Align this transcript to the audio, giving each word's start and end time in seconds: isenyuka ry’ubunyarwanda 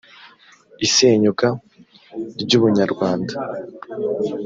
isenyuka 0.85 1.47
ry’ubunyarwanda 2.41 3.33